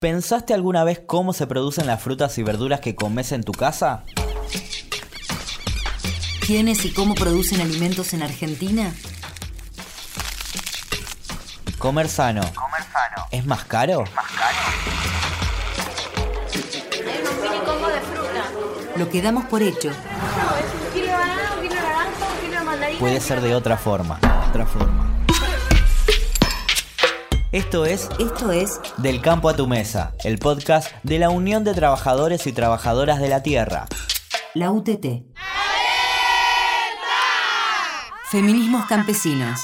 [0.00, 4.04] ¿Pensaste alguna vez cómo se producen las frutas y verduras que comes en tu casa?
[6.46, 8.94] ¿Quiénes y cómo producen alimentos en Argentina?
[11.78, 12.42] Comer sano.
[13.32, 14.04] ¿Es más caro?
[18.94, 19.90] Lo que damos por hecho.
[23.00, 24.20] Puede ser de otra forma.
[24.48, 25.17] Otra forma.
[27.52, 31.72] Esto es Esto es Del campo a tu mesa, el podcast de la Unión de
[31.72, 33.86] Trabajadores y Trabajadoras de la Tierra.
[34.54, 35.24] la UTT.
[38.30, 39.60] Feminismos campesinos.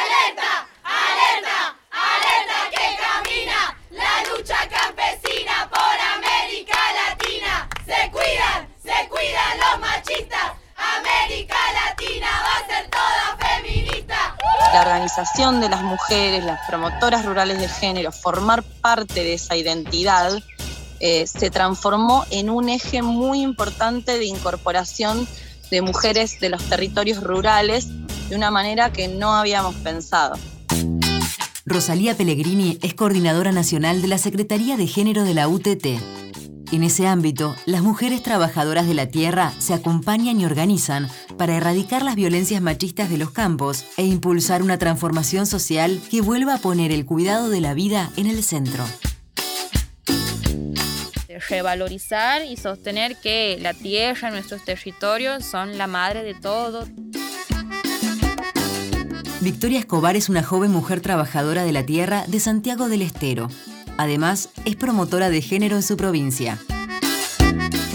[0.00, 0.66] ¡Alerta!
[0.82, 1.76] ¡Alerta!
[1.92, 3.76] ¡Alerta que camina!
[3.90, 7.68] La lucha campesina por América Latina.
[7.84, 10.52] Se cuidan, se cuidan los machistas.
[10.76, 14.34] América Latina va a ser toda feminista.
[14.76, 20.38] La organización de las mujeres, las promotoras rurales de género, formar parte de esa identidad,
[21.00, 25.26] eh, se transformó en un eje muy importante de incorporación
[25.70, 27.88] de mujeres de los territorios rurales
[28.28, 30.36] de una manera que no habíamos pensado.
[31.64, 35.86] Rosalía Pellegrini es coordinadora nacional de la Secretaría de Género de la UTT.
[36.72, 42.02] En ese ámbito, las mujeres trabajadoras de la tierra se acompañan y organizan para erradicar
[42.02, 46.90] las violencias machistas de los campos e impulsar una transformación social que vuelva a poner
[46.90, 48.84] el cuidado de la vida en el centro.
[51.50, 56.88] revalorizar y sostener que la tierra, nuestros territorios son la madre de todo.
[59.42, 63.48] Victoria Escobar es una joven mujer trabajadora de la tierra de Santiago del Estero.
[63.98, 66.58] Además, es promotora de género en su provincia.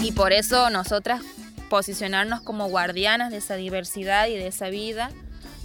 [0.02, 1.22] Y por eso nosotras
[1.68, 5.10] posicionarnos como guardianas de esa diversidad y de esa vida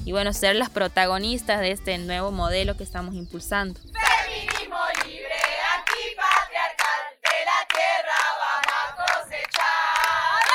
[0.08, 3.78] y bueno, ser las protagonistas de este nuevo modelo que estamos impulsando.
[3.82, 5.36] Feminismo libre,
[5.76, 7.04] antipatriarcal.
[7.22, 10.48] De la tierra vamos a cosechar.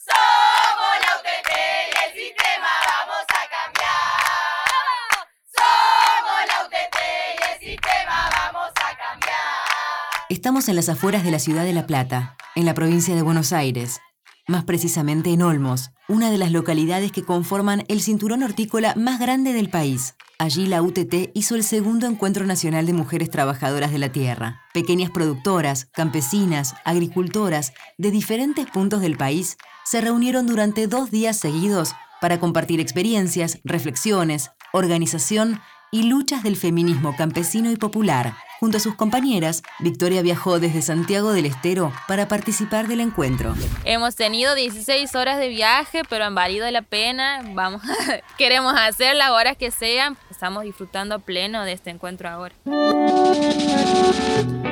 [0.00, 5.28] Somos la UTT y el sistema vamos a cambiar.
[5.52, 6.98] Somos la UTT
[7.36, 10.19] y el sistema vamos a cambiar.
[10.30, 13.52] Estamos en las afueras de la ciudad de La Plata, en la provincia de Buenos
[13.52, 13.98] Aires.
[14.46, 19.52] Más precisamente en Olmos, una de las localidades que conforman el cinturón hortícola más grande
[19.52, 20.14] del país.
[20.38, 24.60] Allí la UTT hizo el segundo Encuentro Nacional de Mujeres Trabajadoras de la Tierra.
[24.72, 31.92] Pequeñas productoras, campesinas, agricultoras de diferentes puntos del país se reunieron durante dos días seguidos
[32.20, 38.36] para compartir experiencias, reflexiones, organización y luchas del feminismo campesino y popular.
[38.60, 43.54] Junto a sus compañeras, Victoria viajó desde Santiago del Estero para participar del encuentro.
[43.86, 47.40] Hemos tenido 16 horas de viaje, pero han valido la pena.
[47.54, 47.80] Vamos,
[48.36, 50.18] queremos hacer las horas que sean.
[50.30, 52.54] Estamos disfrutando a pleno de este encuentro ahora.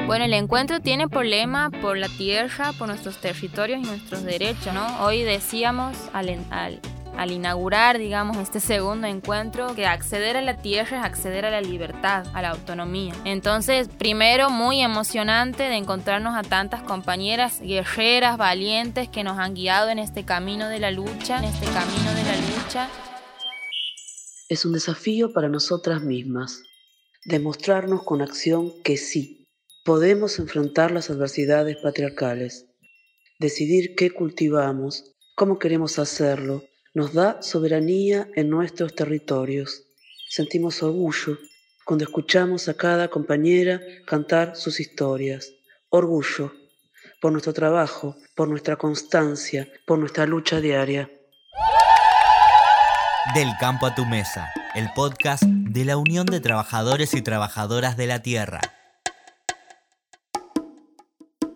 [0.06, 4.74] Bueno, el encuentro tiene por lema por la tierra, por nuestros territorios y nuestros derechos,
[4.74, 5.02] ¿no?
[5.02, 6.80] Hoy decíamos al, al,
[7.18, 11.60] al inaugurar, digamos, este segundo encuentro, que acceder a la tierra es acceder a la
[11.60, 13.12] libertad, a la autonomía.
[13.24, 19.90] Entonces, primero, muy emocionante de encontrarnos a tantas compañeras guerreras, valientes, que nos han guiado
[19.90, 22.88] en este camino de la lucha, en este camino de la lucha.
[24.48, 26.62] Es un desafío para nosotras mismas,
[27.24, 29.38] demostrarnos con acción que sí,
[29.84, 32.66] podemos enfrentar las adversidades patriarcales.
[33.40, 36.62] Decidir qué cultivamos, cómo queremos hacerlo,
[36.98, 39.84] nos da soberanía en nuestros territorios.
[40.28, 41.38] Sentimos orgullo
[41.84, 45.52] cuando escuchamos a cada compañera cantar sus historias.
[45.90, 46.52] Orgullo
[47.20, 51.08] por nuestro trabajo, por nuestra constancia, por nuestra lucha diaria.
[53.32, 58.08] Del campo a tu mesa, el podcast de la Unión de Trabajadores y Trabajadoras de
[58.08, 58.77] la Tierra.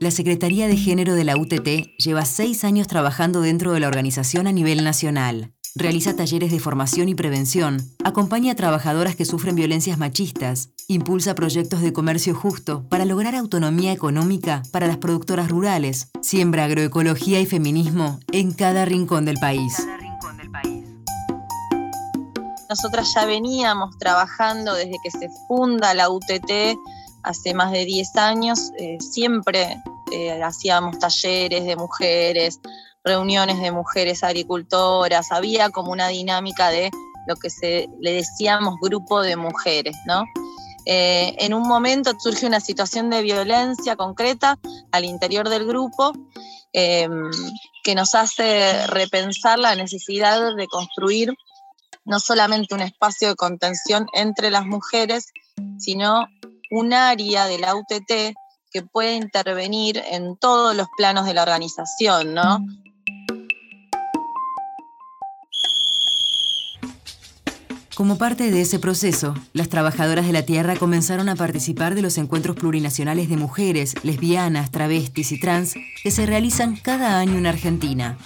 [0.02, 4.48] La Secretaría de Género de la UTT lleva seis años trabajando dentro de la organización
[4.48, 5.52] a nivel nacional.
[5.76, 11.82] Realiza talleres de formación y prevención, acompaña a trabajadoras que sufren violencias machistas, impulsa proyectos
[11.82, 18.18] de comercio justo para lograr autonomía económica para las productoras rurales, siembra agroecología y feminismo
[18.32, 19.86] en cada rincón del país.
[22.68, 26.50] Nosotras ya veníamos trabajando desde que se funda la UTT
[27.22, 29.82] hace más de 10 años, eh, siempre
[30.12, 32.60] eh, hacíamos talleres de mujeres,
[33.04, 36.90] reuniones de mujeres agricultoras, había como una dinámica de
[37.26, 40.24] lo que se, le decíamos grupo de mujeres, ¿no?
[40.84, 44.58] Eh, en un momento surge una situación de violencia concreta
[44.90, 46.12] al interior del grupo
[46.72, 47.08] eh,
[47.84, 51.32] que nos hace repensar la necesidad de construir
[52.04, 55.26] no solamente un espacio de contención entre las mujeres,
[55.78, 56.26] sino
[56.72, 58.34] un área de la UTT
[58.72, 62.64] que puede intervenir en todos los planos de la organización, ¿no?
[67.94, 72.16] Como parte de ese proceso, las trabajadoras de la tierra comenzaron a participar de los
[72.16, 78.16] encuentros plurinacionales de mujeres, lesbianas, travestis y trans que se realizan cada año en Argentina.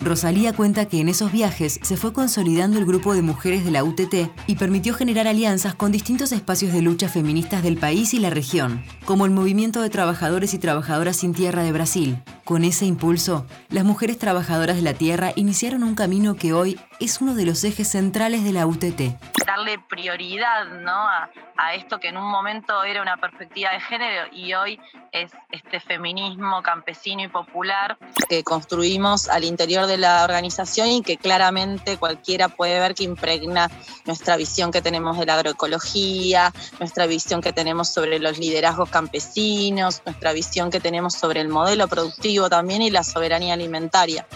[0.00, 3.82] Rosalía cuenta que en esos viajes se fue consolidando el grupo de mujeres de la
[3.82, 8.30] UTT y permitió generar alianzas con distintos espacios de lucha feministas del país y la
[8.30, 12.22] región, como el Movimiento de Trabajadores y Trabajadoras sin Tierra de Brasil.
[12.44, 17.20] Con ese impulso, las mujeres trabajadoras de la tierra iniciaron un camino que hoy es
[17.20, 19.18] uno de los ejes centrales de la UTT.
[19.44, 20.92] Darle prioridad ¿no?
[20.92, 24.78] a, a esto que en un momento era una perspectiva de género y hoy
[25.22, 27.96] es este feminismo campesino y popular
[28.28, 33.70] que construimos al interior de la organización y que claramente cualquiera puede ver que impregna
[34.04, 40.02] nuestra visión que tenemos de la agroecología, nuestra visión que tenemos sobre los liderazgos campesinos,
[40.04, 44.26] nuestra visión que tenemos sobre el modelo productivo también y la soberanía alimentaria.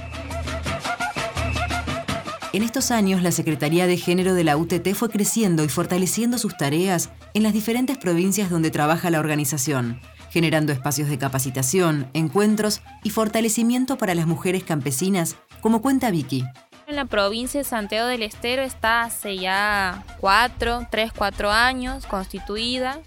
[2.53, 6.57] En estos años, la Secretaría de Género de la UTT fue creciendo y fortaleciendo sus
[6.57, 10.01] tareas en las diferentes provincias donde trabaja la organización,
[10.31, 16.45] generando espacios de capacitación, encuentros y fortalecimiento para las mujeres campesinas, como cuenta Vicky.
[16.87, 22.99] En la provincia de Santiago del Estero está hace ya cuatro, tres, cuatro años constituida.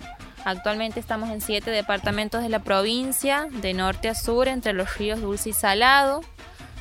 [0.46, 5.22] Actualmente estamos en siete departamentos de la provincia, de norte a sur, entre los ríos
[5.22, 6.22] Dulce y Salado.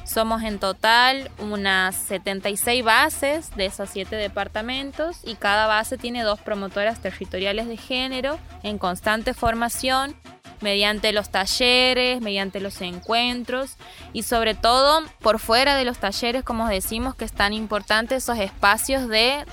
[0.04, 6.40] Somos en total unas 76 bases de esos siete departamentos y cada base tiene dos
[6.40, 10.16] promotoras territoriales de género en constante formación
[10.62, 13.76] mediante los talleres, mediante los encuentros
[14.12, 18.38] y sobre todo por fuera de los talleres, como decimos, que es tan importante esos
[18.38, 19.44] espacios de,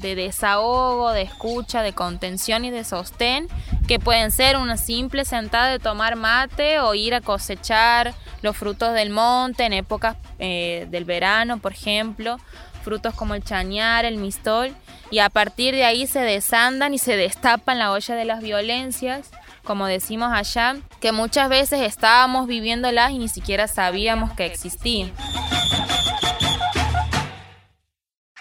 [0.00, 3.48] de desahogo, de escucha, de contención y de sostén,
[3.86, 8.94] que pueden ser una simple sentada de tomar mate o ir a cosechar los frutos
[8.94, 12.38] del monte en épocas eh, del verano, por ejemplo,
[12.82, 14.74] frutos como el chañar, el mistol,
[15.10, 19.30] y a partir de ahí se desandan y se destapan la olla de las violencias,
[19.62, 25.12] como decimos allá, que muchas veces estábamos viviéndolas y ni siquiera sabíamos que existían.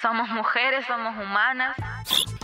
[0.02, 1.78] Somos mujeres, somos humanas.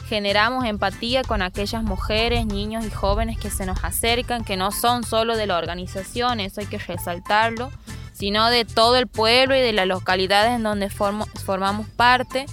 [0.07, 5.03] Generamos empatía con aquellas mujeres, niños y jóvenes que se nos acercan, que no son
[5.03, 7.71] solo de la organización, eso hay que resaltarlo,
[8.13, 12.45] sino de todo el pueblo y de las localidades en donde formamos parte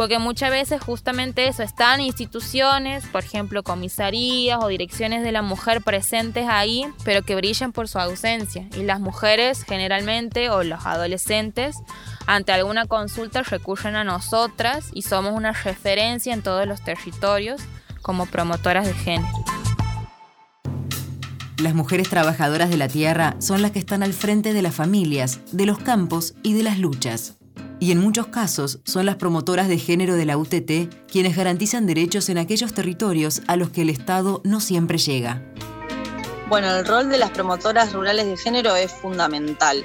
[0.00, 5.82] porque muchas veces justamente eso, están instituciones, por ejemplo comisarías o direcciones de la mujer
[5.82, 8.66] presentes ahí, pero que brillan por su ausencia.
[8.78, 11.76] Y las mujeres generalmente o los adolescentes
[12.26, 17.60] ante alguna consulta recurren a nosotras y somos una referencia en todos los territorios
[18.00, 19.44] como promotoras de género.
[21.58, 25.40] Las mujeres trabajadoras de la tierra son las que están al frente de las familias,
[25.52, 27.34] de los campos y de las luchas
[27.80, 32.28] y en muchos casos son las promotoras de género de la UTT quienes garantizan derechos
[32.28, 35.42] en aquellos territorios a los que el Estado no siempre llega.
[36.48, 39.84] Bueno, el rol de las promotoras rurales de género es fundamental.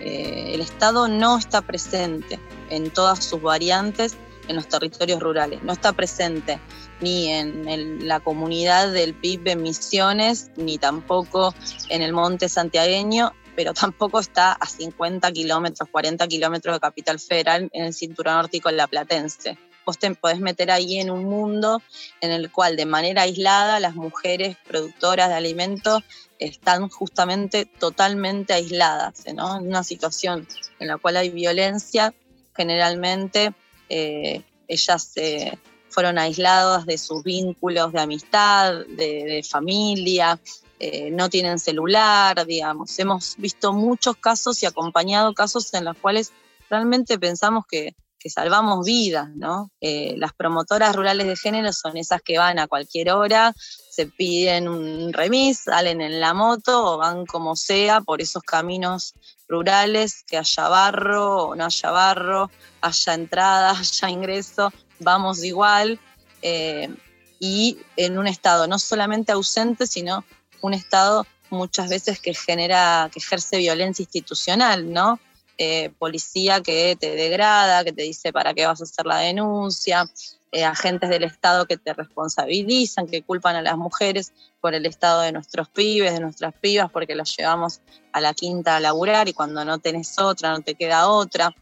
[0.00, 2.40] Eh, el Estado no está presente
[2.70, 4.16] en todas sus variantes
[4.48, 6.58] en los territorios rurales, no está presente
[7.00, 11.54] ni en la comunidad del PIB en Misiones, ni tampoco
[11.90, 17.68] en el Monte Santiagueño, pero tampoco está a 50 kilómetros, 40 kilómetros de Capital Federal
[17.72, 19.58] en el cinturón en la Platense.
[19.84, 21.82] Vos te podés meter ahí en un mundo
[22.20, 26.04] en el cual de manera aislada las mujeres productoras de alimentos
[26.38, 29.56] están justamente totalmente aisladas, ¿no?
[29.58, 30.46] En una situación
[30.78, 32.14] en la cual hay violencia,
[32.54, 33.54] generalmente
[33.88, 40.38] eh, ellas eh, fueron aisladas de sus vínculos de amistad, de familia,
[40.80, 42.98] eh, no tienen celular, digamos.
[42.98, 46.32] Hemos visto muchos casos y acompañado casos en los cuales
[46.70, 47.94] realmente pensamos que,
[48.28, 49.70] salvamos vidas, ¿no?
[49.80, 53.54] Eh, las promotoras rurales de género son esas que van a cualquier hora,
[53.90, 59.14] se piden un remis, salen en la moto o van como sea por esos caminos
[59.48, 62.50] rurales, que haya barro o no haya barro,
[62.82, 65.98] haya entrada, haya ingreso, vamos igual.
[66.42, 66.94] Eh,
[67.40, 70.24] y en un estado no solamente ausente, sino
[70.60, 75.18] un Estado muchas veces que genera, que ejerce violencia institucional, ¿no?
[75.56, 80.08] Eh, policía que te degrada, que te dice para qué vas a hacer la denuncia,
[80.52, 85.22] eh, agentes del Estado que te responsabilizan, que culpan a las mujeres por el estado
[85.22, 87.80] de nuestros pibes, de nuestras pibas, porque los llevamos
[88.12, 91.54] a la quinta a laburar y cuando no tenés otra, no te queda otra.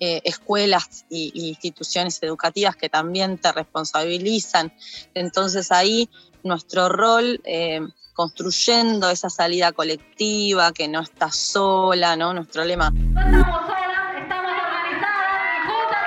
[0.00, 4.72] Eh, escuelas e instituciones educativas que también te responsabilizan.
[5.14, 6.08] Entonces ahí
[6.42, 7.80] nuestro rol eh,
[8.12, 12.32] construyendo esa salida colectiva, que no está sola, ¿no?
[12.32, 12.90] Nuestro lema.
[12.90, 16.06] No estamos solas, estamos organizadas y juntas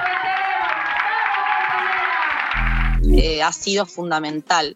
[3.23, 4.75] eh, ha sido fundamental.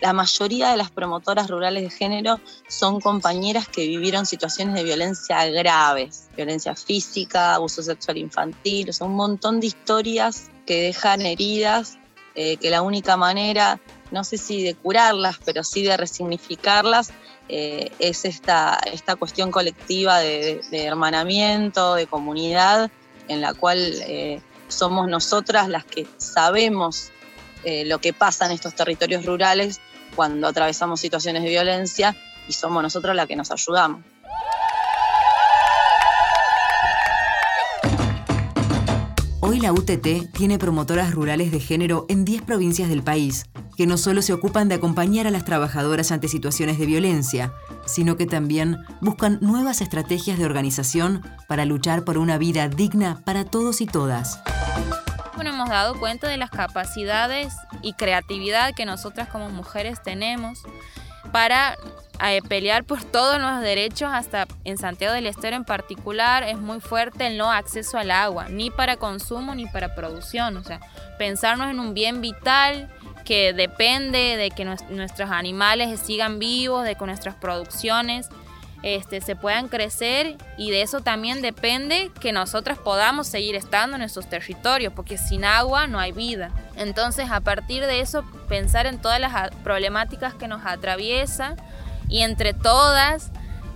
[0.00, 5.44] La- mayoría de las promotoras rurales de género son compañeras que vivieron situaciones de violencia
[5.46, 11.98] graves, violencia física, abuso sexual infantil, o sea, un montón de historias que dejan heridas,
[12.36, 13.80] eh, que la única manera,
[14.12, 17.12] no sé si de curarlas, pero sí de resignificarlas,
[17.48, 22.90] eh, es esta, esta cuestión colectiva de, de hermanamiento, de comunidad,
[23.26, 27.10] en la cual eh, somos nosotras las que sabemos
[27.64, 29.80] eh, lo que pasa en estos territorios rurales
[30.14, 32.16] cuando atravesamos situaciones de violencia
[32.48, 34.00] y somos nosotros las que nos ayudamos.
[39.42, 43.96] Hoy la UTT tiene promotoras rurales de género en 10 provincias del país, que no
[43.98, 47.52] solo se ocupan de acompañar a las trabajadoras ante situaciones de violencia,
[47.84, 53.44] sino que también buscan nuevas estrategias de organización para luchar por una vida digna para
[53.44, 54.38] todos y todas.
[55.40, 60.58] Bueno, hemos dado cuenta de las capacidades y creatividad que nosotras como mujeres tenemos
[61.32, 61.78] para
[62.22, 66.78] eh, pelear por todos los derechos, hasta en Santiago del Estero en particular, es muy
[66.80, 70.58] fuerte el no acceso al agua, ni para consumo ni para producción.
[70.58, 70.78] O sea,
[71.16, 72.90] pensarnos en un bien vital
[73.24, 78.28] que depende de que nues- nuestros animales sigan vivos, de que nuestras producciones
[78.82, 84.00] este, se puedan crecer y de eso también depende que nosotras podamos seguir estando en
[84.00, 86.50] nuestros territorios, porque sin agua no hay vida.
[86.76, 91.56] Entonces, a partir de eso, pensar en todas las problemáticas que nos atraviesan
[92.08, 93.30] y entre todas,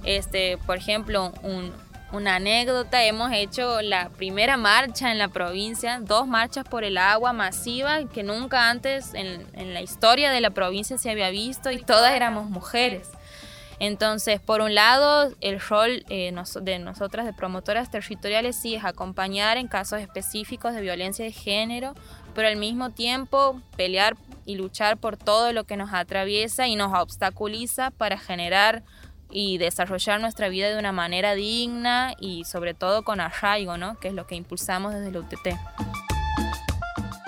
[0.05, 1.73] este, por ejemplo, un-
[2.13, 7.33] una anécdota, hemos hecho la primera marcha en la provincia, dos marchas por el agua
[7.33, 11.79] masiva que nunca antes en, en la historia de la provincia se había visto y
[11.83, 13.09] todas éramos mujeres.
[13.81, 18.85] Entonces, por un lado, el rol eh, nos- de nosotras de promotoras territoriales sí es
[18.85, 21.95] acompañar en casos específicos de violencia de género,
[22.35, 24.17] pero al mismo tiempo pelear
[24.47, 28.83] y luchar por todo lo que nos atraviesa y nos obstaculiza para generar
[29.31, 33.99] y desarrollar nuestra vida de una manera digna y sobre todo con arraigo, ¿no?
[33.99, 35.49] que es lo que impulsamos desde la UTT.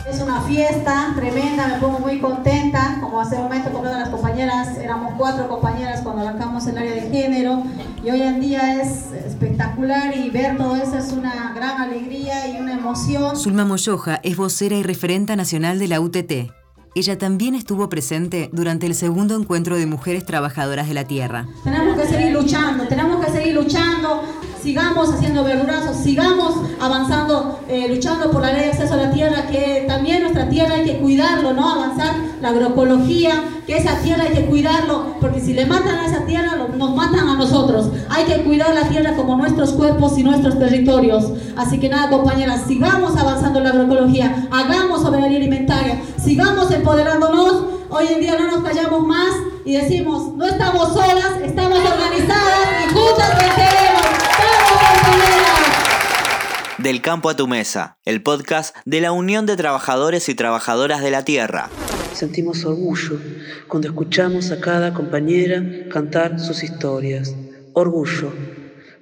[0.09, 2.99] Es una fiesta tremenda, me pongo muy contenta.
[3.01, 7.11] Como hace un momento compraron las compañeras, éramos cuatro compañeras cuando arrancamos el área de
[7.11, 7.65] género
[8.05, 12.61] y hoy en día es espectacular y ver todo eso es una gran alegría y
[12.61, 13.37] una emoción.
[13.37, 16.53] Zulma Moyoja es vocera y referenta nacional de la UTT.
[16.97, 21.47] Ella también estuvo presente durante el segundo encuentro de mujeres trabajadoras de la tierra.
[21.63, 24.23] Tenemos que seguir luchando, tenemos que seguir luchando,
[24.63, 29.47] sigamos haciendo verdurazos, sigamos avanzando, eh, luchando por la ley de acceso a la tierra,
[29.47, 31.71] que también nuestra tierra hay que cuidarlo, ¿no?
[31.71, 36.27] Avanzar la agroecología, que esa tierra hay que cuidarlo, porque si le matan a esa
[36.27, 37.91] tierra, nos matan a nosotros.
[38.11, 41.33] Hay que cuidar la tierra como nuestros cuerpos y nuestros territorios.
[41.57, 47.76] Así que nada, compañeras, sigamos avanzando la agroecología, hagamos soberanía alimentaria, sigamos empoderándonos.
[47.89, 52.93] Hoy en día no nos callamos más y decimos, no estamos solas, estamos organizadas y
[52.93, 54.03] juntas venceremos.
[54.39, 56.79] ¡Vamos, compañeras!
[56.79, 61.11] Del campo a tu mesa, el podcast de la Unión de Trabajadores y Trabajadoras de
[61.13, 61.71] la Tierra.
[62.13, 63.21] Sentimos orgullo
[63.69, 67.35] cuando escuchamos a cada compañera cantar sus historias.
[67.73, 68.33] Orgullo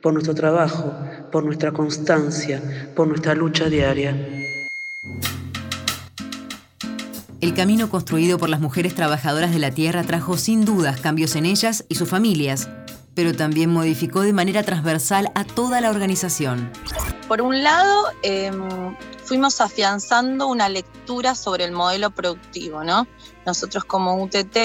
[0.03, 0.95] por nuestro trabajo,
[1.33, 4.44] por nuestra constancia, por nuestra lucha diaria.
[7.45, 11.45] El camino construido por las mujeres trabajadoras de la tierra trajo sin dudas cambios en
[11.45, 12.71] ellas y sus familias,
[13.15, 16.73] pero también modificó de manera transversal a toda la organización.
[17.29, 18.51] Por un lado, eh,
[19.25, 23.07] fuimos afianzando una lectura sobre el modelo productivo, ¿no?
[23.45, 24.57] Nosotros como UTT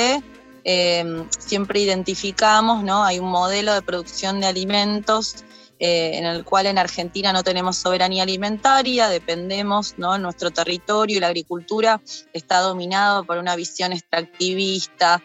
[0.63, 3.03] eh, siempre identificamos, ¿no?
[3.03, 5.43] Hay un modelo de producción de alimentos
[5.81, 10.17] eh, en el cual en Argentina no tenemos soberanía alimentaria, dependemos, ¿no?
[10.17, 12.01] Nuestro territorio y la agricultura
[12.33, 15.23] está dominado por una visión extractivista,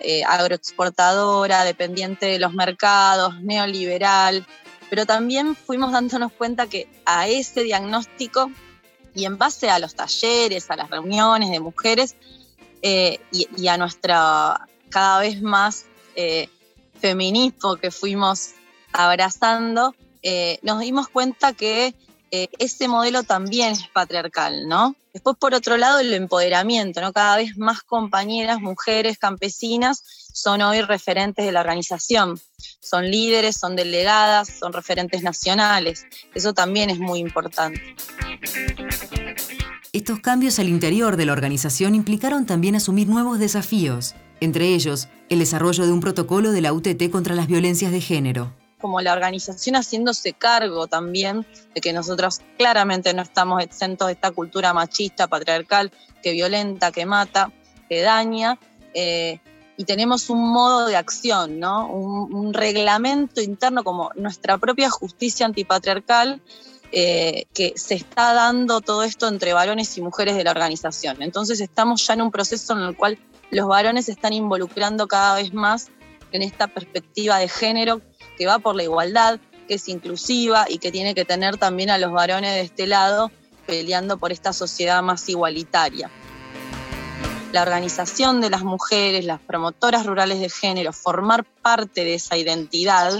[0.00, 4.46] eh, agroexportadora, dependiente de los mercados, neoliberal,
[4.90, 8.50] pero también fuimos dándonos cuenta que a ese diagnóstico
[9.14, 12.14] y en base a los talleres, a las reuniones de mujeres
[12.82, 15.86] eh, y, y a nuestra cada vez más
[17.00, 18.54] feminismo que fuimos
[18.94, 21.94] abrazando, eh, nos dimos cuenta que
[22.30, 24.96] eh, ese modelo también es patriarcal, ¿no?
[25.12, 27.12] Después, por otro lado, el empoderamiento, ¿no?
[27.12, 32.40] Cada vez más compañeras, mujeres, campesinas, son hoy referentes de la organización.
[32.80, 36.06] Son líderes, son delegadas, son referentes nacionales.
[36.34, 37.94] Eso también es muy importante.
[39.92, 45.38] Estos cambios al interior de la organización implicaron también asumir nuevos desafíos, entre ellos el
[45.38, 49.76] desarrollo de un protocolo de la UTT contra las violencias de género como la organización
[49.76, 55.90] haciéndose cargo también de que nosotros claramente no estamos exentos de esta cultura machista, patriarcal,
[56.22, 57.50] que violenta, que mata,
[57.88, 58.58] que daña,
[58.92, 59.40] eh,
[59.78, 61.88] y tenemos un modo de acción, ¿no?
[61.88, 66.42] un, reglamento interno como nuestra propia justicia antipatriarcal,
[66.92, 71.22] eh, que se está dando todo esto entre varones y mujeres de la organización.
[71.22, 73.18] Entonces estamos ya en un proceso en el cual
[73.50, 75.90] los varones se están involucrando cada vez más
[76.32, 78.02] en esta perspectiva de género
[78.36, 81.98] que va por la igualdad, que es inclusiva y que tiene que tener también a
[81.98, 83.30] los varones de este lado
[83.66, 86.10] peleando por esta sociedad más igualitaria.
[87.52, 93.12] La organización de las mujeres, las promotoras rurales de género, formar parte de esa identidad,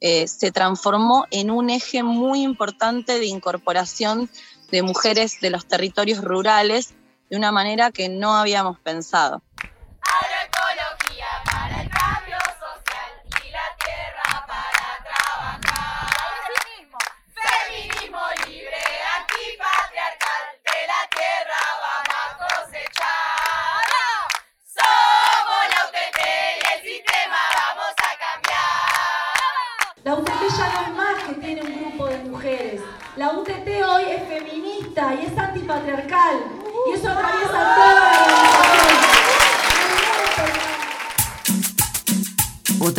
[0.00, 4.30] eh, se transformó en un eje muy importante de incorporación
[4.70, 6.94] de mujeres de los territorios rurales
[7.30, 9.42] de una manera que no habíamos pensado.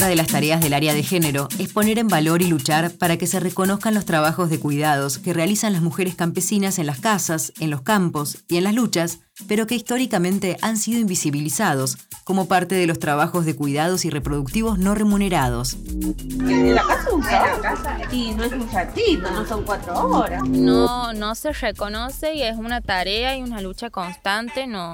[0.06, 3.18] Otra de las tareas del área de género es poner en valor y luchar para
[3.18, 7.54] que se reconozcan los trabajos de cuidados que realizan las mujeres campesinas en las casas,
[7.60, 12.76] en los campos y en las luchas, pero que históricamente han sido invisibilizados como parte
[12.76, 15.74] de los trabajos de cuidados y reproductivos no remunerados.
[15.74, 20.44] En la casa un casa y no es un ratito, no son cuatro horas.
[20.48, 24.68] No, no se reconoce y es una tarea y una lucha constante.
[24.68, 24.94] No,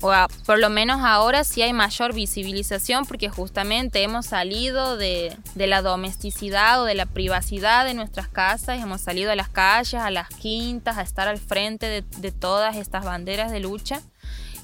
[0.00, 0.12] o
[0.46, 6.82] por lo menos ahora sí hay mayor visibilización porque justamente hemos salido de, la domesticidad
[6.82, 10.98] o de la privacidad de nuestras casas, hemos salido a las calles, a las quintas,
[10.98, 14.02] a estar al frente de, de todas estas banderas de lucha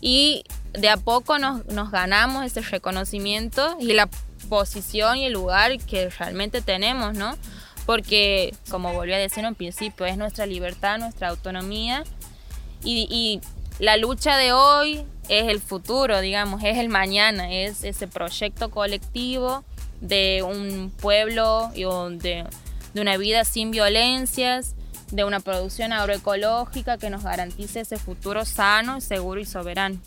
[0.01, 4.09] y de a poco nos, ganamos ese reconocimiento y la
[4.49, 7.37] posición y el lugar que realmente tenemos, ¿no?
[7.87, 12.05] Porque, como volví a decir en principio, es nuestra libertad, nuestra autonomía
[12.83, 13.41] y, y
[13.79, 19.65] la lucha de hoy es el futuro, digamos, es el mañana, es ese proyecto colectivo
[20.01, 21.85] de un pueblo y
[22.19, 22.45] de,
[22.95, 24.75] de una vida sin violencias,
[25.11, 29.99] de una producción agroecológica que nos garantice ese futuro sano, seguro y soberano.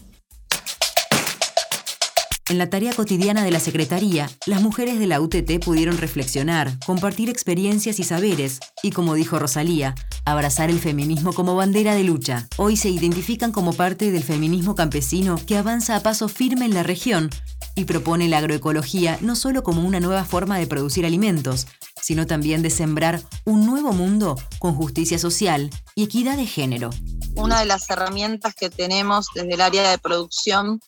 [2.49, 7.29] En la tarea cotidiana de la Secretaría, las mujeres de la UTT pudieron reflexionar, compartir
[7.29, 9.93] experiencias y saberes, y como dijo Rosalía,
[10.25, 12.47] abrazar el feminismo como bandera de lucha.
[12.57, 16.81] Hoy se identifican como parte del feminismo campesino que avanza a paso firme en la
[16.81, 17.29] región
[17.75, 21.67] y propone la agroecología no solo como una nueva forma de producir alimentos,
[22.01, 26.89] sino también de sembrar un nuevo mundo con justicia social y equidad de género.
[27.35, 30.79] Una de las herramientas que tenemos desde el área de producción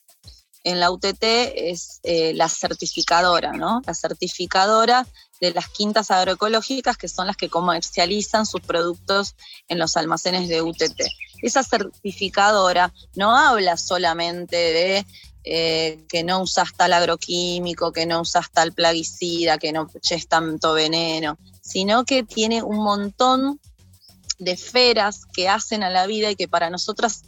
[0.63, 3.81] en la UTT es eh, la certificadora, ¿no?
[3.85, 5.07] La certificadora
[5.39, 9.35] de las quintas agroecológicas, que son las que comercializan sus productos
[9.67, 11.01] en los almacenes de UTT.
[11.41, 15.05] Esa certificadora no habla solamente de
[15.43, 20.73] eh, que no usas tal agroquímico, que no usas tal plaguicida, que no eches tanto
[20.73, 23.59] veneno, sino que tiene un montón
[24.39, 27.23] de esferas que hacen a la vida y que para nosotras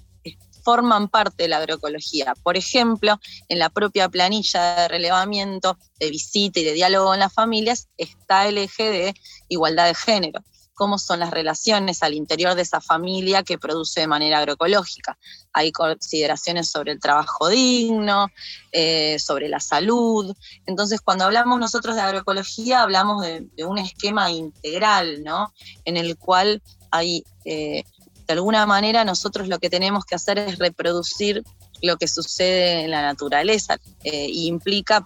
[0.63, 2.33] forman parte de la agroecología.
[2.41, 7.33] Por ejemplo, en la propia planilla de relevamiento, de visita y de diálogo en las
[7.33, 9.13] familias está el eje de
[9.49, 14.07] igualdad de género cómo son las relaciones al interior de esa familia que produce de
[14.07, 15.17] manera agroecológica.
[15.53, 18.27] Hay consideraciones sobre el trabajo digno,
[18.71, 20.35] eh, sobre la salud.
[20.65, 25.53] Entonces, cuando hablamos nosotros de agroecología, hablamos de, un esquema integral, ¿no?
[25.85, 27.83] En el cual hay eh,
[28.27, 31.43] de alguna manera nosotros lo que tenemos que hacer es reproducir
[31.81, 35.03] lo que sucede en la naturaleza e implica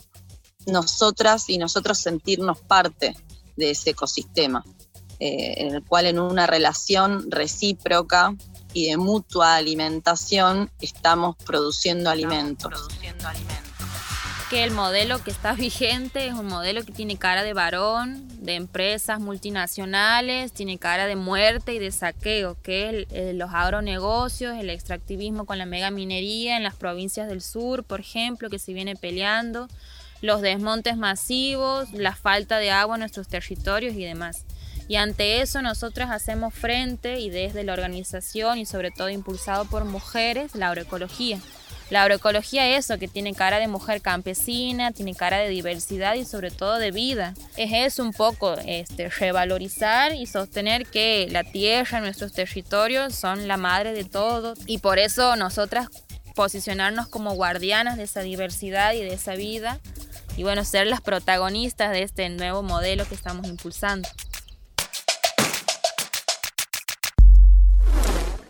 [0.67, 3.15] nosotras y nosotros sentirnos parte
[3.56, 4.63] de ese ecosistema,
[5.19, 8.36] eh, en el cual en una relación recíproca
[8.73, 12.71] y de mutua alimentación estamos produciendo alimentos.
[12.71, 13.67] Produciendo alimentos
[14.49, 18.56] que el modelo que está vigente es un modelo que tiene cara de varón, de
[18.56, 25.45] empresas multinacionales, tiene cara de muerte y de saqueo, que es los agronegocios, el extractivismo
[25.45, 29.67] con la mega minería en las provincias del sur, por ejemplo, que se viene peleando.
[30.19, 34.45] los desmontes masivos, la falta de agua en nuestros territorios y demás.
[34.88, 39.86] Y ante eso nosotras hacemos frente y desde la organización y sobre todo impulsado por
[39.86, 41.39] mujeres, la agroecología.
[41.89, 46.26] La agroecología es eso, que tiene cara de mujer campesina, tiene cara de diversidad y
[46.26, 47.34] sobre todo de vida.
[47.56, 53.56] Es eso un poco, este, revalorizar y sostener que la tierra, nuestros territorios son la
[53.56, 54.54] madre de todo.
[54.65, 55.88] Y por eso nosotras
[56.36, 59.80] posicionarnos como guardianas de esa diversidad y de esa vida.
[60.36, 64.10] Y bueno, ser las protagonistas de este nuevo modelo que estamos impulsando.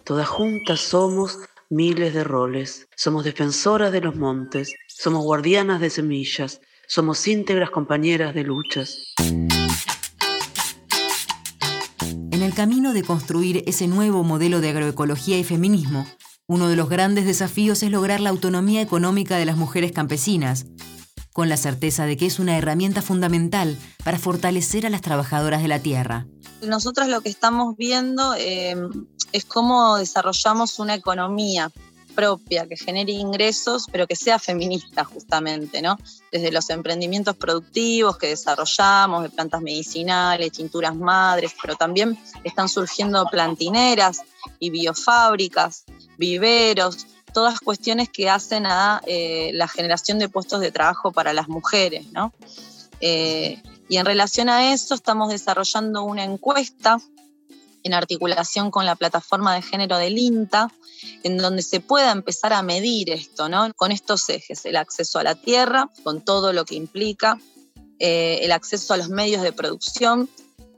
[0.07, 1.37] Todas juntas somos
[1.69, 2.87] miles de roles.
[2.95, 9.13] Somos defensoras de los montes, somos guardianas de semillas, somos íntegras compañeras de luchas.
[12.31, 16.07] En el camino de construir ese nuevo modelo de agroecología y feminismo,
[16.47, 20.67] uno de los grandes desafíos es lograr la autonomía económica de las mujeres campesinas,
[21.33, 25.67] con la certeza de que es una herramienta fundamental para fortalecer a las trabajadoras de
[25.67, 26.27] la tierra.
[26.61, 28.75] Nosotros lo que estamos viendo eh,
[29.31, 31.71] es cómo desarrollamos una economía
[32.17, 35.99] propia que genere ingresos, pero que sea feminista justamente, ¿no?
[36.31, 43.23] Desde los emprendimientos productivos que desarrollamos, de plantas medicinales, tinturas madres, pero también están surgiendo
[43.29, 44.21] plantineras
[44.57, 45.83] y biofábricas,
[46.17, 51.47] viveros, todas cuestiones que hacen a eh, la generación de puestos de trabajo para las
[51.47, 52.33] mujeres, ¿no?
[52.99, 56.99] Eh, y en relación a eso estamos desarrollando una encuesta
[57.83, 60.71] en articulación con la plataforma de género del INTA,
[61.23, 63.73] en donde se pueda empezar a medir esto, ¿no?
[63.75, 67.39] Con estos ejes, el acceso a la tierra, con todo lo que implica,
[67.99, 70.29] eh, el acceso a los medios de producción,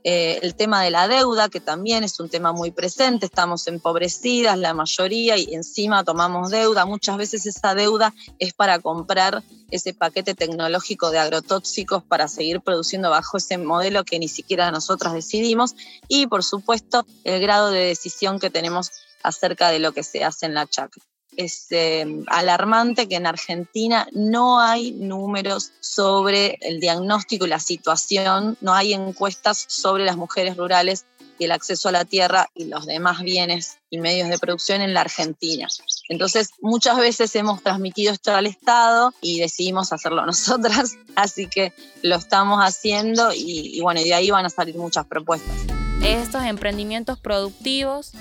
[0.04, 4.58] eh, el tema de la deuda, que también es un tema muy presente, estamos empobrecidas
[4.58, 6.86] la mayoría y encima tomamos deuda.
[6.86, 13.10] Muchas veces esa deuda es para comprar ese paquete tecnológico de agrotóxicos para seguir produciendo
[13.10, 15.76] bajo ese modelo que ni siquiera nosotras decidimos.
[16.08, 18.92] Y por supuesto, el grado de decisión que tenemos
[19.24, 21.04] acerca de lo que se hace en la chacra
[21.40, 28.58] es eh, alarmante que en Argentina no hay números sobre el diagnóstico y la situación,
[28.60, 31.06] no hay encuestas sobre las mujeres rurales
[31.38, 34.94] y el acceso a la tierra y los demás bienes y medios de producción en
[34.94, 35.70] la Argentina.
[36.10, 41.72] Entonces, muchas veces hemos transmitido esto al Estado y decidimos hacerlo nosotras, así que
[42.02, 45.56] lo estamos haciendo y, y bueno, de ahí van a salir muchas propuestas.
[46.04, 48.12] Estos emprendimientos productivos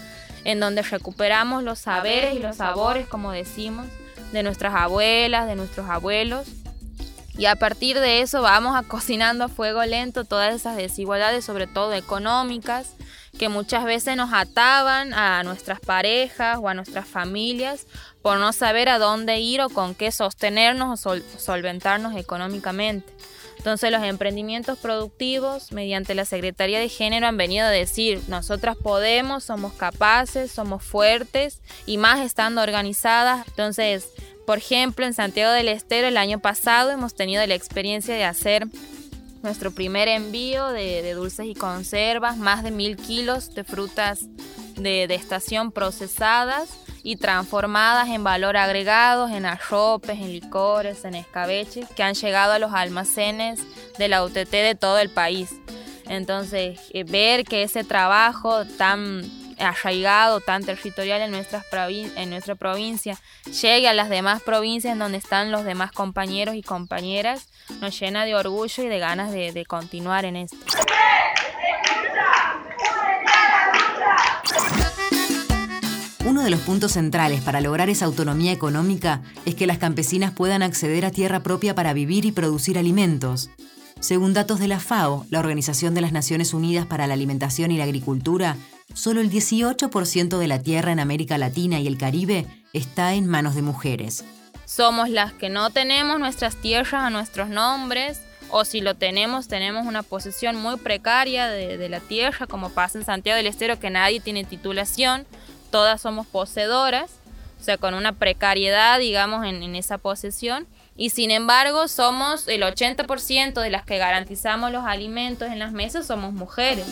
[0.45, 3.87] en donde recuperamos los saberes y los sabores, como decimos,
[4.33, 6.47] de nuestras abuelas, de nuestros abuelos.
[7.37, 11.67] Y a partir de eso vamos a cocinando a fuego lento todas esas desigualdades, sobre
[11.67, 12.95] todo económicas,
[13.39, 17.87] que muchas veces nos ataban a nuestras parejas o a nuestras familias
[18.21, 23.13] por no saber a dónde ir o con qué sostenernos o solventarnos económicamente.
[23.59, 29.45] Entonces los emprendimientos productivos mediante la Secretaría de Género han venido a decir, nosotras podemos,
[29.45, 33.47] somos capaces, somos fuertes y más estando organizadas.
[33.49, 34.09] Entonces,
[34.47, 38.67] por ejemplo, en Santiago del Estero el año pasado hemos tenido la experiencia de hacer
[39.43, 44.27] nuestro primer envío de, dulces y conservas, más de mil kilos de frutas
[44.77, 46.69] de, estación procesadas
[47.09, 52.59] y transformadas en valor agregados, en arropes, en licores, en escabeches, que han llegado a
[52.59, 53.61] los almacenes
[53.97, 55.55] de la UTT de todo el país.
[56.07, 59.23] Entonces, eh, ver que ese trabajo tan
[59.59, 65.51] arraigado, tan territorial en, nuestras en nuestra provincia, llegue a las demás provincias donde están
[65.51, 67.49] los demás compañeros y compañeras,
[67.81, 70.59] nos llena de orgullo y de ganas de, de continuar en esto.
[76.39, 80.63] Uno de los puntos centrales para lograr esa autonomía económica es que las campesinas puedan
[80.63, 83.51] acceder a tierra propia para vivir y producir alimentos.
[83.99, 87.77] Según datos de la FAO, la Organización de las Naciones Unidas para la Alimentación y
[87.77, 88.57] la Agricultura,
[88.95, 93.57] solo el 18% de la tierra en América Latina y el Caribe está en manos
[93.57, 94.25] de mujeres.
[94.65, 98.21] Somos las que no tenemos nuestras tierras a nuestros nombres,
[98.51, 103.05] o si lo tenemos, tenemos una posesión muy precaria de, la tierra, como pasa en
[103.05, 105.27] Santiago del Estero, que nadie tiene titulación
[105.71, 107.11] todas somos poseedoras,
[107.61, 110.67] o sea, con una precariedad, digamos, en, esa posesión.
[110.97, 116.07] Y sin embargo, somos el 80% de las que garantizamos los alimentos en las mesas,
[116.07, 116.87] somos mujeres.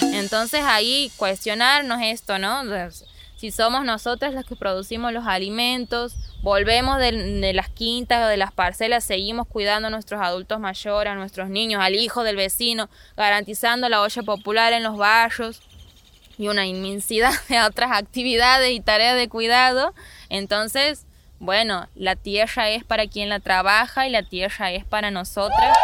[0.00, 2.62] Entonces ahí cuestionarnos esto, ¿no?
[3.36, 8.36] Si somos nosotras las que producimos los alimentos, volvemos de, de, las quintas o de
[8.36, 12.88] las parcelas, seguimos cuidando a nuestros adultos mayores, a nuestros niños, al hijo del vecino,
[13.16, 15.60] garantizando la olla popular en los barrios
[16.38, 19.94] y una inmensidad de otras actividades y tareas de cuidado.
[20.28, 21.06] Entonces,
[21.38, 25.76] bueno, la tierra es para quien la trabaja y la tierra es para nosotras.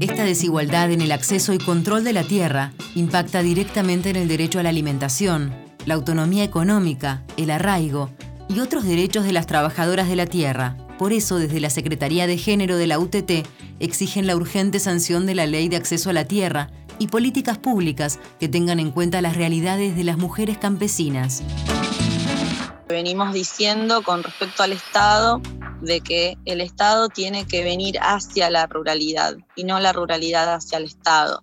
[0.00, 4.58] Esta desigualdad en el acceso y control de la tierra impacta directamente en el derecho
[4.58, 5.54] a la alimentación,
[5.86, 8.10] la autonomía económica, el arraigo
[8.48, 10.76] y otros derechos de las trabajadoras de la tierra.
[10.98, 13.46] Por eso, desde la Secretaría de Género de la UTT
[13.80, 18.20] exigen la urgente sanción de la Ley de Acceso a la Tierra y políticas públicas
[18.38, 21.42] que tengan en cuenta las realidades de las mujeres campesinas.
[22.88, 25.40] Venimos diciendo con respecto al Estado
[25.80, 30.78] de que el Estado tiene que venir hacia la ruralidad y no la ruralidad hacia
[30.78, 31.42] el Estado.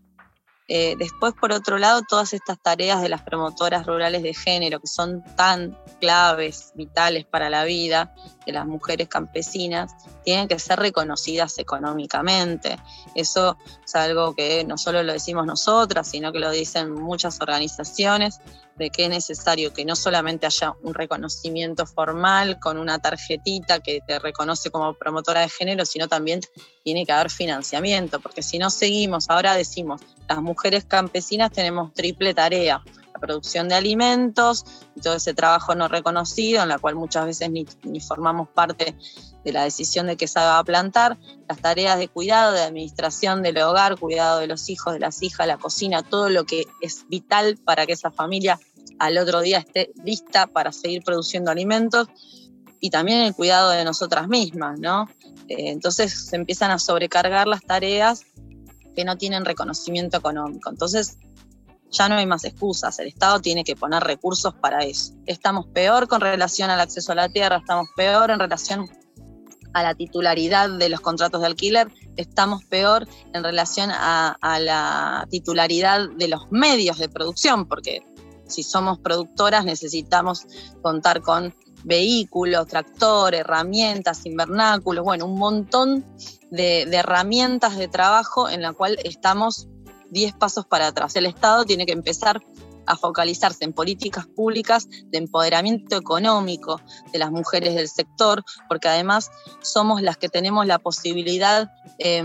[0.73, 4.87] Eh, después, por otro lado, todas estas tareas de las promotoras rurales de género, que
[4.87, 9.91] son tan claves, vitales para la vida de las mujeres campesinas,
[10.23, 12.79] tienen que ser reconocidas económicamente.
[13.15, 18.39] Eso es algo que no solo lo decimos nosotras, sino que lo dicen muchas organizaciones
[18.77, 24.01] de que es necesario que no solamente haya un reconocimiento formal con una tarjetita que
[24.05, 26.41] te reconoce como promotora de género, sino también
[26.83, 32.33] tiene que haber financiamiento, porque si no seguimos, ahora decimos, las mujeres campesinas tenemos triple
[32.33, 32.83] tarea,
[33.21, 37.65] producción de alimentos y todo ese trabajo no reconocido, en la cual muchas veces ni,
[38.01, 38.97] formamos parte
[39.45, 43.41] de la decisión de que se va a plantar, las tareas de cuidado, de administración
[43.41, 47.05] del hogar, cuidado de los hijos, de las hijas, la cocina, todo lo que es
[47.07, 48.59] vital para que esa familia
[48.99, 52.07] al otro día esté lista para seguir produciendo alimentos
[52.79, 55.07] y también el cuidado de nosotras mismas, ¿no?
[55.47, 58.25] Eh, entonces se empiezan a sobrecargar las tareas
[58.95, 60.69] que no tienen reconocimiento económico.
[60.69, 61.17] Entonces
[61.91, 65.13] ya no hay más excusas, el Estado tiene que poner recursos para eso.
[65.25, 68.89] Estamos peor con relación al acceso a la tierra, estamos peor en relación
[69.73, 76.09] a la titularidad de los contratos de alquiler, estamos peor en relación a, la titularidad
[76.17, 78.01] de los medios de producción, porque
[78.47, 80.45] si somos productoras necesitamos
[80.81, 86.05] contar con vehículos, tractor, herramientas, invernáculos, bueno, un montón
[86.51, 89.67] de, de herramientas de trabajo en la cual estamos
[90.11, 91.15] 10 pasos para atrás.
[91.15, 92.41] El Estado tiene que empezar
[92.85, 99.31] a focalizarse en políticas públicas de empoderamiento económico de las mujeres del sector, porque además
[99.61, 102.23] somos las que tenemos la posibilidad eh,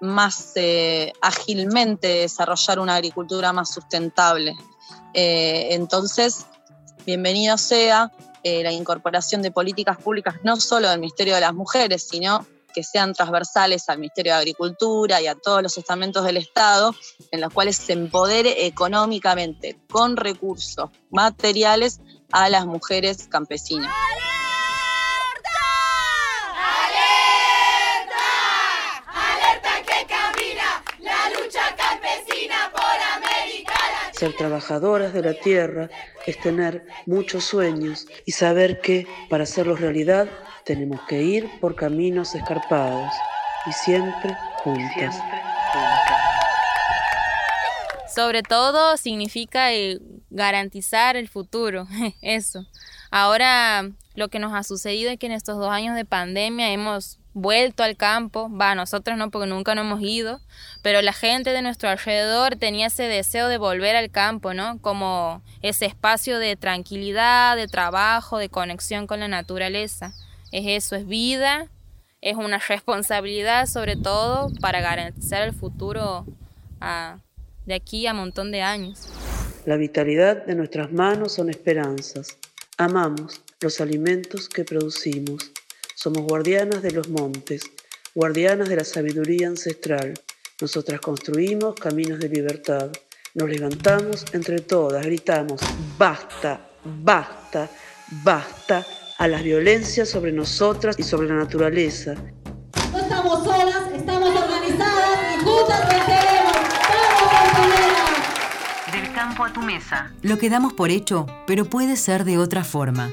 [0.00, 4.54] más eh, ágilmente de desarrollar una agricultura más sustentable.
[5.14, 6.46] Eh, entonces,
[7.06, 12.06] bienvenido sea eh, la incorporación de políticas públicas no solo del Ministerio de las Mujeres,
[12.08, 16.94] sino que sean transversales al Ministerio de Agricultura y a todos los estamentos del Estado,
[17.30, 22.00] en los cuales se empodere económicamente, con recursos materiales,
[22.32, 23.94] a las mujeres campesinas.
[29.06, 34.13] ¡Alerta que camina la lucha campesina por América Latina!
[34.24, 35.90] Ser trabajadoras de la tierra
[36.24, 40.30] es tener muchos sueños y saber que para hacerlos realidad
[40.64, 43.12] tenemos que ir por caminos escarpados
[43.66, 45.14] y siempre juntas.
[48.14, 49.98] Sobre todo significa eh,
[50.30, 51.86] garantizar el futuro,
[52.22, 52.64] eso.
[53.10, 57.18] Ahora lo que nos ha sucedido es que en estos dos años de pandemia hemos
[57.34, 60.40] vuelto al campo, va, nosotros no porque nunca no hemos ido,
[60.82, 64.78] pero la gente de nuestro alrededor tenía ese deseo de volver al campo, ¿no?
[64.80, 70.14] Como ese espacio de tranquilidad, de trabajo, de conexión con la naturaleza.
[70.52, 71.66] Es eso, es vida,
[72.20, 76.24] es una responsabilidad sobre todo para garantizar el futuro
[77.66, 79.08] de aquí a un montón de años.
[79.64, 82.36] La vitalidad de nuestras manos son esperanzas.
[82.76, 85.53] Amamos los alimentos que producimos.
[86.04, 87.62] Somos guardianas de los montes,
[88.14, 90.12] guardianas de la sabiduría ancestral.
[90.60, 92.90] Nosotras construimos caminos de libertad.
[93.32, 95.62] Nos levantamos entre todas, gritamos,
[95.96, 97.70] basta, basta,
[98.22, 98.84] basta
[99.16, 102.16] a las violencias sobre nosotras y sobre la naturaleza.
[102.92, 106.56] No estamos solas, estamos organizadas y juntas venceremos.
[108.92, 110.12] Del campo a tu mesa.
[110.20, 113.10] Lo que damos por hecho, pero puede ser de otra forma.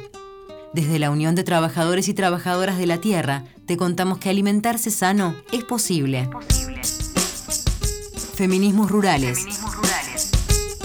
[0.73, 5.35] Desde la Unión de Trabajadores y Trabajadoras de la Tierra, te contamos que alimentarse sano
[5.51, 6.29] es posible.
[8.35, 9.45] Feminismos rurales.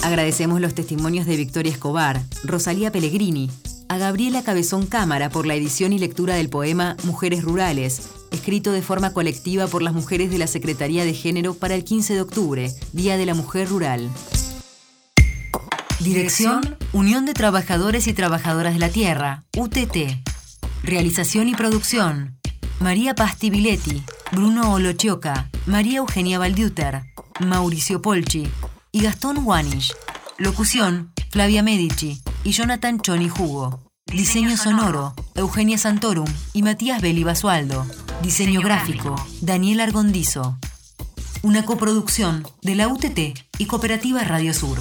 [0.02, 3.48] Agradecemos los testimonios de Victoria Escobar, Rosalía Pellegrini,
[3.88, 8.82] a Gabriela Cabezón Cámara por la edición y lectura del poema Mujeres Rurales, escrito de
[8.82, 12.74] forma colectiva por las mujeres de la Secretaría de Género para el 15 de octubre,
[12.92, 14.10] Día de la Mujer Rural.
[16.00, 19.96] Dirección, Unión de Trabajadores y Trabajadoras de la Tierra, UTT.
[20.82, 22.38] Realización y producción,
[22.80, 27.02] María Pastibiletti, Bruno Olochioca, María Eugenia Valdiuter,
[27.40, 28.46] Mauricio Polchi
[28.92, 29.94] y Gastón Wanisch.
[30.36, 33.82] Locución, Flavia Medici y Jonathan Choni Hugo.
[34.04, 37.86] Diseño sonoro, Eugenia Santorum y Matías Beli Basualdo.
[38.22, 40.58] Diseño gráfico, Daniel Argondizo.
[41.42, 43.18] Una coproducción de la UTT
[43.58, 44.78] y Cooperativa Radio Sur.